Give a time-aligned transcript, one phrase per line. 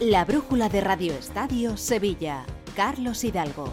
[0.00, 2.44] La brújula de Radio Estadio Sevilla.
[2.74, 3.72] Carlos Hidalgo.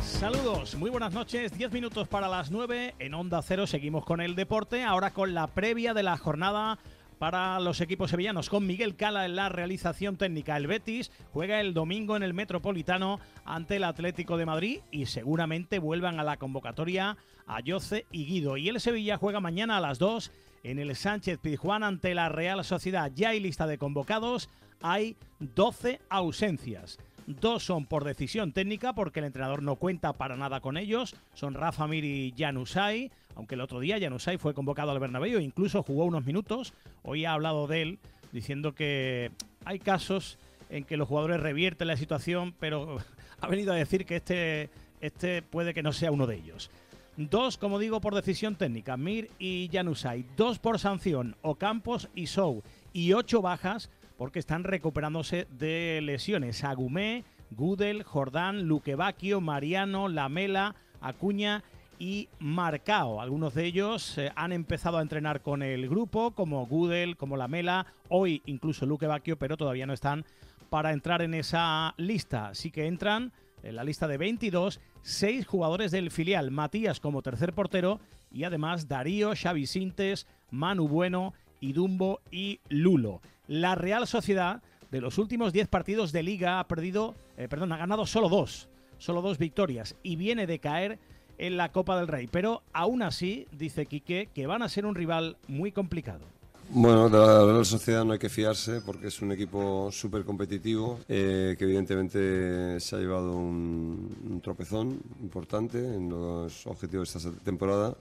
[0.00, 1.52] Saludos, muy buenas noches.
[1.52, 3.66] 10 minutos para las 9 en Onda Cero.
[3.66, 4.84] Seguimos con el deporte.
[4.84, 6.78] Ahora con la previa de la jornada
[7.18, 10.56] para los equipos sevillanos con Miguel Cala en la realización técnica.
[10.56, 15.78] El Betis juega el domingo en el Metropolitano ante el Atlético de Madrid y seguramente
[15.78, 17.16] vuelvan a la convocatoria
[17.46, 18.56] a Yoce y Guido.
[18.56, 20.30] Y el Sevilla juega mañana a las 2
[20.64, 23.12] en el Sánchez Pizjuán ante la Real Sociedad.
[23.14, 24.48] Ya hay lista de convocados,
[24.80, 26.98] hay 12 ausencias.
[27.26, 31.16] Dos son por decisión técnica porque el entrenador no cuenta para nada con ellos.
[31.34, 33.10] Son Rafa Mir y Janusay.
[33.34, 36.74] Aunque el otro día Janusay fue convocado al Bernabéu e incluso jugó unos minutos.
[37.02, 37.98] Hoy ha hablado de él
[38.32, 39.30] diciendo que
[39.64, 40.38] hay casos
[40.68, 42.98] en que los jugadores revierten la situación, pero
[43.40, 46.70] ha venido a decir que este, este puede que no sea uno de ellos.
[47.16, 50.26] Dos, como digo, por decisión técnica, Mir y Janusay.
[50.36, 52.62] Dos por sanción, Ocampos y Sou.
[52.92, 56.64] Y ocho bajas porque están recuperándose de lesiones.
[56.64, 61.62] Agumé, Gudel, Jordán, Luquevaquio, Mariano, Lamela, Acuña
[61.98, 63.20] y Marcao.
[63.20, 67.86] Algunos de ellos eh, han empezado a entrenar con el grupo, como Gudel, como Lamela,
[68.08, 70.24] hoy incluso Luquevaquio, pero todavía no están
[70.70, 72.54] para entrar en esa lista.
[72.54, 73.32] Sí que entran
[73.62, 78.00] en la lista de 22, seis jugadores del filial, Matías como tercer portero
[78.30, 83.22] y además Darío, Xavi Sintes, Manu Bueno, Idumbo y Lulo.
[83.46, 87.76] La Real Sociedad, de los últimos 10 partidos de liga, ha perdido, eh, perdón, ha
[87.76, 90.98] ganado solo dos, solo dos victorias y viene de caer
[91.38, 92.28] en la Copa del Rey.
[92.30, 96.24] Pero aún así, dice Quique, que van a ser un rival muy complicado.
[96.70, 100.98] Bueno, de la Real Sociedad no hay que fiarse porque es un equipo súper competitivo
[101.08, 107.94] eh, que evidentemente se ha llevado un, tropezón importante en los objetivos de esta temporada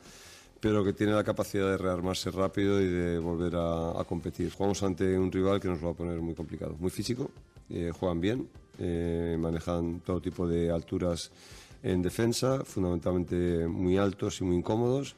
[0.64, 4.50] pero que tiene la capacidad de rearmarse rápido y de volver a, competir.
[4.50, 7.30] Jugamos ante un rival que nos lo va a poner muy complicado, muy físico,
[7.70, 8.48] eh, juegan bien,
[8.80, 11.32] eh, manejan todo tipo de alturas
[11.84, 15.18] en defensa, fundamentalmente muy altos y muy incómodos.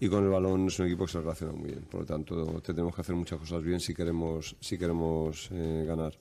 [0.00, 1.84] Y con el balón es un equipo que se relaciona muy bien.
[1.88, 6.14] Por lo tanto, tenemos que hacer muchas cosas bien si queremos, si queremos eh, ganar.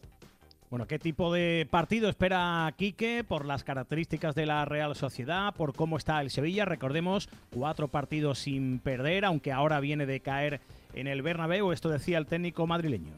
[0.70, 5.74] Bueno, ¿qué tipo de partido espera Quique por las características de la Real Sociedad, por
[5.74, 6.64] cómo está el Sevilla?
[6.64, 10.62] Recordemos, cuatro partidos sin perder, aunque ahora viene de caer
[10.94, 13.14] en el Bernabéu, esto decía el técnico madrileño.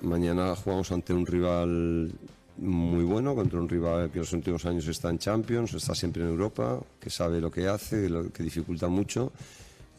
[0.00, 2.12] Mañana jugamos ante un rival
[2.56, 6.22] muy bueno, contra un rival que en los últimos años está en Champions, está siempre
[6.22, 9.32] en Europa, que sabe lo que hace, lo que dificulta mucho.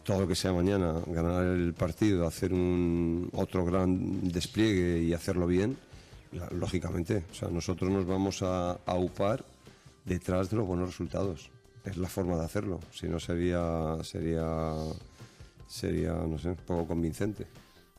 [0.03, 5.45] Todo lo que sea mañana, ganar el partido, hacer un otro gran despliegue y hacerlo
[5.45, 5.77] bien,
[6.51, 7.23] lógicamente.
[7.31, 9.43] O sea, nosotros nos vamos a, upar
[10.05, 11.49] detrás de los buenos resultados.
[11.85, 12.79] Es la forma de hacerlo.
[12.91, 14.73] Si no sería, sería,
[15.67, 17.47] sería, no sé, poco convincente.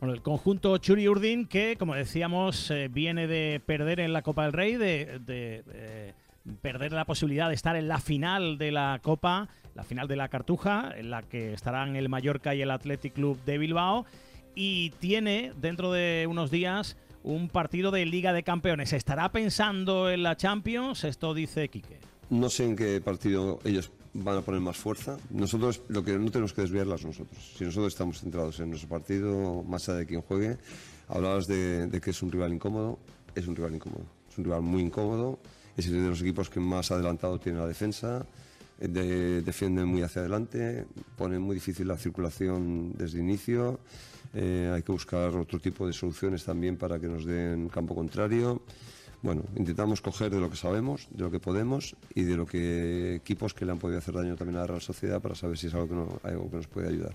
[0.01, 4.45] Bueno, el conjunto Churi Urdin, que como decíamos, eh, viene de perder en la Copa
[4.45, 6.15] del Rey, de,
[6.63, 10.29] perder la posibilidad de estar en la final de la Copa, la final de la
[10.29, 14.07] Cartuja, en la que estarán el Mallorca y el Athletic Club de Bilbao,
[14.55, 18.93] y tiene dentro de unos días un partido de Liga de Campeones.
[18.93, 21.05] ¿Estará pensando en la Champions?
[21.05, 21.99] Esto dice Quique.
[22.31, 25.19] No sé en qué partido ellos van a poner más fuerza.
[25.31, 27.39] Nosotros lo que no tenemos que desviarlas nosotros.
[27.57, 30.59] Si nosotros estamos centrados en nuestro partido, más allá de quien juegue,
[31.09, 32.99] hablabas de, que es un rival incómodo,
[33.35, 34.05] es un rival incómodo.
[34.31, 35.39] Es un rival muy incómodo,
[35.77, 38.27] es el de los equipos que más adelantado tiene la defensa,
[38.79, 40.87] de, defiende muy hacia adelante,
[41.17, 43.81] pone muy difícil la circulación desde inicio.
[44.35, 48.63] Eh, hay que buscar otro tipo de soluciones también para que nos den campo contrario.
[49.21, 53.17] Bueno, intentamos coger de lo que sabemos, de lo que podemos y de lo que
[53.17, 55.75] equipos que le han podido hacer daño también a la Sociedad para saber si es
[55.75, 57.15] algo que, no, algo que nos puede ayudar.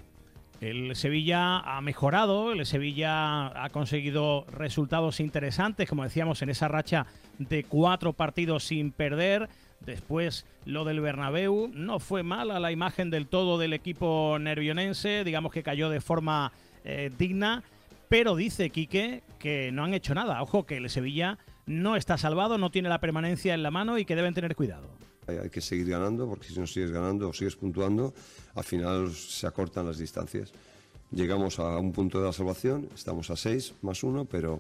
[0.60, 7.06] El Sevilla ha mejorado, el Sevilla ha conseguido resultados interesantes, como decíamos, en esa racha
[7.38, 9.50] de cuatro partidos sin perder.
[9.82, 15.52] Después lo del Bernabéu no fue mala la imagen del todo del equipo nervionense, digamos
[15.52, 17.64] que cayó de forma eh, digna,
[18.10, 20.42] pero dice Quique que no han hecho nada.
[20.42, 24.06] Ojo que el Sevilla no está salvado, no tiene la permanencia en la mano y
[24.06, 24.88] que deben tener cuidado.
[25.28, 28.14] Hay, que seguir ganando porque si no sigues ganando o sigues puntuando,
[28.56, 30.52] al final se acortan las distancias.
[31.12, 34.60] Llegamos a un punto de la salvación, estamos a 6 más 1, pero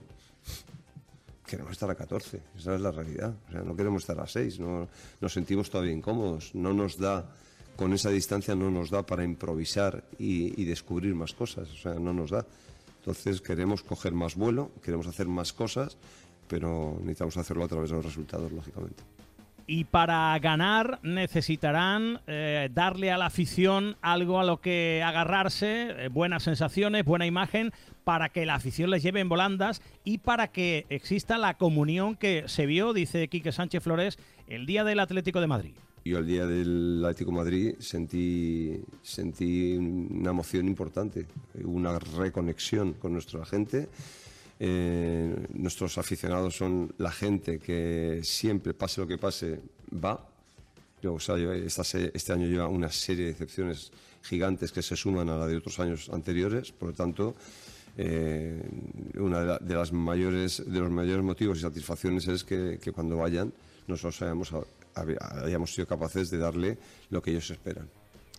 [1.45, 3.35] queremos estar a 14, esa es la realidad.
[3.49, 4.87] O sea, no queremos estar a 6, no,
[5.19, 7.35] nos sentimos todavía incómodos, no nos da
[7.75, 12.13] con esa distancia no nos da para improvisar y, descubrir más cosas, o sea, no
[12.13, 12.45] nos da.
[12.99, 15.97] Entonces queremos coger más vuelo, queremos hacer más cosas,
[16.47, 19.03] pero necesitamos hacerlo a través de los resultados, lógicamente.
[19.65, 26.09] y para ganar necesitarán eh, darle a la afición algo a lo que agarrarse, eh,
[26.09, 27.71] buenas sensaciones, buena imagen,
[28.03, 32.43] para que la afición les lleve en volandas y para que exista la comunión que
[32.47, 35.73] se vio, dice Quique Sánchez Flores, el día del Atlético de Madrid.
[36.05, 41.25] Yo el día del Atlético Madrid sentí, sentí una emoción importante,
[41.63, 43.87] una reconexión con nuestra gente.
[44.59, 49.61] Eh, nuestros aficionados son la gente que siempre, pase lo que pase,
[49.93, 50.27] va.
[51.01, 53.91] Yo, o sea, este año lleva una serie de excepciones
[54.23, 57.35] gigantes que se suman a la de otros años anteriores, por lo tanto,
[57.97, 58.61] eh,
[59.15, 63.53] una de, las mayores, de los mayores motivos y satisfacciones es que, cuando vayan
[63.87, 64.53] nosotros hayamos,
[64.95, 66.77] hayamos sido capaces de darle
[67.09, 67.89] lo que ellos esperan.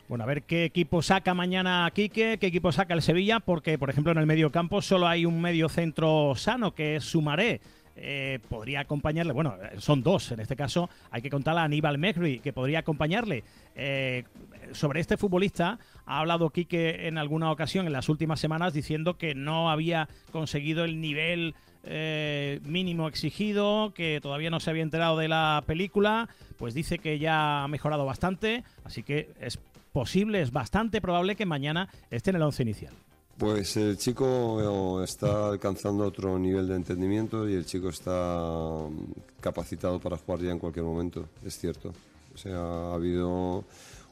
[0.08, 3.88] Bueno, a ver qué equipo saca mañana Quique, qué equipo saca el Sevilla, porque por
[3.88, 7.60] ejemplo en el medio campo solo hay un medio centro sano, que es Sumaré.
[7.96, 12.40] Eh, podría acompañarle, bueno, son dos, en este caso hay que contar a Aníbal Mehri,
[12.40, 13.44] que podría acompañarle.
[13.76, 14.24] Eh,
[14.72, 19.34] sobre este futbolista ha hablado Quique en alguna ocasión en las últimas semanas diciendo que
[19.34, 21.54] no había conseguido el nivel
[21.86, 27.18] eh, mínimo exigido, que todavía no se había enterado de la película, pues dice que
[27.18, 29.58] ya ha mejorado bastante, así que es
[29.92, 32.92] posible, es bastante probable que mañana esté en el once inicial.
[33.38, 39.40] Pues el chico eh, está alcanzando otro nivel de entendimiento y el chico está mm,
[39.40, 41.92] capacitado para jugar ya en cualquier momento, es cierto.
[42.32, 43.64] O sea, ha habido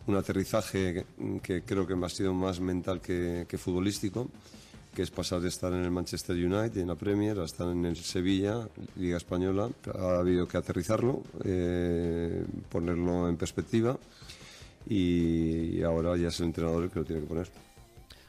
[0.07, 1.05] un aterrizaje
[1.43, 4.29] que, creo que ha sido más mental que, futbolístico,
[4.95, 7.85] que es pasar de estar en el Manchester United, en la Premier, a estar en
[7.85, 9.71] el Sevilla, Liga Española.
[9.99, 13.99] Ha habido que aterrizarlo, eh, ponerlo en perspectiva
[14.87, 17.49] y ahora ya es el entrenador el que lo tiene que poner.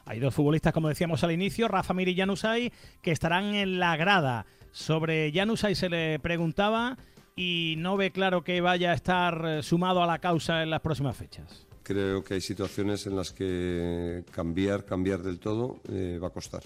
[0.06, 2.72] Hay dos futbolistas, como decíamos al inicio, Rafa Mir y Janusay,
[3.02, 4.46] que estarán en la grada.
[4.72, 6.98] Sobre Janusay se le preguntaba
[7.36, 10.82] y no ve claro que vaya a estar eh, sumado a la causa en las
[10.82, 11.66] próximas fechas.
[11.84, 16.64] Creo que hay situaciones en las que cambiar, cambiar del todo eh, va a costar.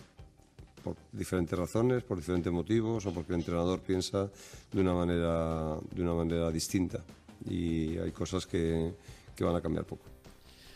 [0.83, 4.29] Por diferentes razones, por diferentes motivos o porque el entrenador piensa
[4.71, 7.03] de una manera, de una manera distinta.
[7.49, 8.93] Y hay cosas que,
[9.35, 10.05] que van a cambiar poco.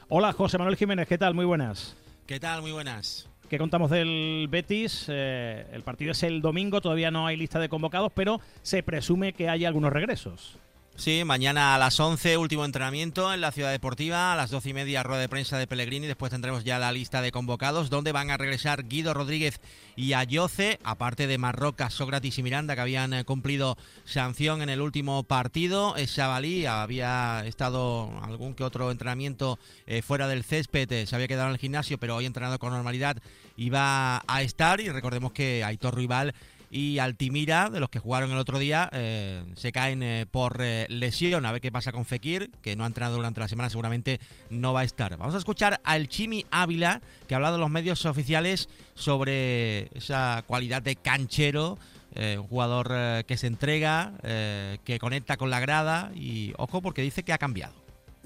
[0.10, 1.34] Hola, José Manuel Jiménez, ¿qué tal?
[1.34, 1.96] Muy buenas.
[2.26, 2.62] ¿Qué tal?
[2.62, 3.30] Muy buenas.
[3.48, 5.06] ¿Qué contamos del Betis?
[5.10, 9.34] Eh, el partido es el domingo, todavía no hay lista de convocados, pero se presume
[9.34, 10.58] que hay algunos regresos.
[10.96, 14.74] Sí, mañana a las 11, último entrenamiento en la Ciudad Deportiva, a las 12 y
[14.74, 18.30] media rueda de prensa de Pellegrini, después tendremos ya la lista de convocados, donde van
[18.30, 19.62] a regresar Guido Rodríguez
[19.96, 24.80] y Ayoce, aparte de Marroca, Sócrates y Miranda, que habían eh, cumplido sanción en el
[24.80, 25.96] último partido.
[26.06, 29.58] Chavalí había estado algún que otro entrenamiento
[29.88, 32.74] eh, fuera del césped, eh, se había quedado en el gimnasio, pero hoy entrenado con
[32.74, 33.18] normalidad
[33.58, 36.36] iba a estar, y recordemos que Aitor Rival
[36.74, 40.86] y Altimira, de los que jugaron el otro día, eh, se caen eh, por eh,
[40.88, 41.46] lesión.
[41.46, 44.72] A ver qué pasa con Fekir, que no ha entrenado durante la semana, seguramente no
[44.72, 45.18] va a estar.
[45.18, 50.46] Vamos a escuchar al Chimi Ávila, que ha hablado en los medios oficiales sobre esa
[50.48, 51.78] cualidad de canchero.
[52.16, 57.34] un jugador que se entrega, que conecta con la grada y ojo porque dice que
[57.34, 57.74] ha cambiado.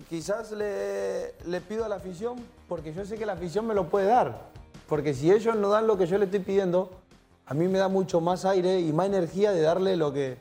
[0.09, 2.37] Quizás le, le pido a la afición
[2.67, 4.49] porque yo sé que la afición me lo puede dar.
[4.87, 6.91] Porque si ellos no dan lo que yo le estoy pidiendo,
[7.47, 10.37] a mí me da mucho más aire y más energía de darle lo que...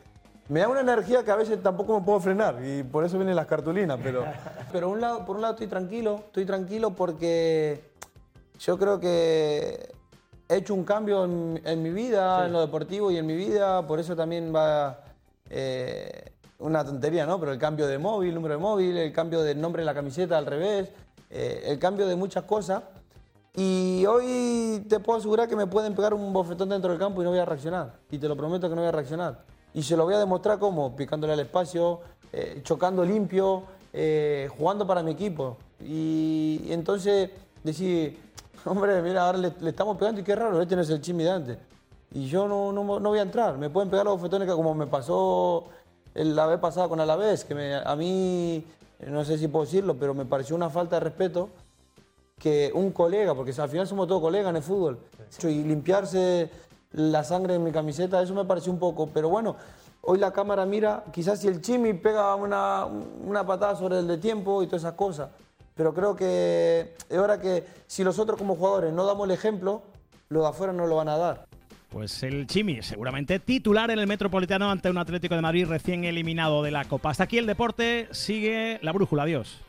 [0.48, 3.34] Me da una energía que a veces tampoco me puedo frenar y por eso vienen
[3.34, 4.24] las cartulinas, pero,
[4.72, 7.82] pero un lado, por un lado estoy tranquilo, estoy tranquilo porque
[8.58, 9.90] yo creo que
[10.48, 14.00] he hecho un cambio en, mi vida, en lo deportivo y en mi vida, por
[14.00, 15.00] eso también va
[15.48, 17.40] eh, una tontería, ¿no?
[17.40, 20.36] Pero el cambio de móvil, número de móvil, el cambio del nombre en la camiseta
[20.36, 20.90] al revés,
[21.30, 22.82] eh, el cambio de muchas cosas
[23.56, 27.24] y hoy te puedo asegurar que me pueden pegar un bofetón dentro del campo y
[27.24, 27.92] no voy a reaccionar.
[28.10, 29.44] Y te lo prometo que no voy a reaccionar.
[29.72, 32.00] Y se lo voy a demostrar como, picándole al espacio,
[32.32, 35.56] eh, chocando limpio, eh, jugando para mi equipo.
[35.80, 37.30] Y, entonces
[37.62, 38.18] decir,
[38.64, 41.30] hombre, mira, ahora le, estamos pegando y qué raro, este no es el chimi de
[41.30, 41.58] antes.
[42.12, 43.56] Y yo no, no, no, voy a entrar.
[43.56, 45.66] Me pueden pegar los bofetones que como me pasó
[46.14, 48.64] la vez pasada con Alavés, que a mí,
[49.06, 51.50] no sé si puedo decirlo, pero me pareció una falta de respeto
[52.44, 54.98] que un colega, porque al final somos todos colegas en el fútbol,
[55.44, 56.50] y limpiarse
[56.92, 59.56] la sangre en mi camiseta, eso me pareció un poco, pero bueno,
[60.02, 64.18] hoy la cámara mira, quizás si el Chimi pega una, una patada sobre el de
[64.18, 65.30] tiempo y todas esas cosas,
[65.74, 69.80] pero creo que es hora que si los otros como jugadores no damos el ejemplo,
[70.28, 71.46] los de afuera no lo van a dar.
[71.88, 76.62] Pues el Chimi, seguramente titular en el Metropolitano ante un Atlético de Madrid recién eliminado
[76.62, 77.08] de la Copa.
[77.08, 79.62] Hasta aquí el deporte, sigue la brújula, adiós.